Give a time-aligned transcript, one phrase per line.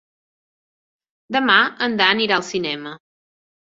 [1.37, 2.95] Demà en Dan irà al cinema.